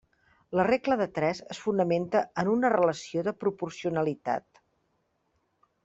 [0.59, 4.63] La regla de tres es fonamenta en una relació de proporcionalitat.